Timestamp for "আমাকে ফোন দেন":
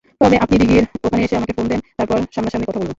1.35-1.79